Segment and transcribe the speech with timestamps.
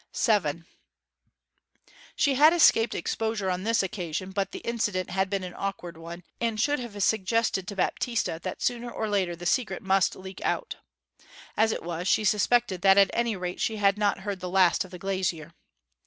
[0.19, 0.63] VII
[2.15, 6.23] She had escaped exposure on this occasion; but the incident had been an awkward one,
[6.39, 10.77] and should have suggested to Baptista that sooner or later the secret must leak out.
[11.55, 14.83] As it was, she suspected that at any rate she had not heard the last
[14.83, 15.53] of the glazier.